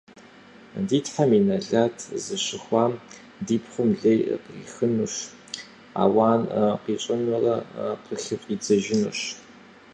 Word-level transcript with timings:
-Ди 0.87 0.99
Тхьэм 1.05 1.31
и 1.37 1.39
нэлат 1.47 1.95
зыщыхуам 2.23 2.93
ди 3.45 3.55
пхъум 3.63 3.89
лей 4.01 4.19
кърихынущ, 4.45 5.15
ауан 6.03 6.41
къищӀынурэ 6.83 7.55
къыхыфӀидзэжынущ. 8.05 9.19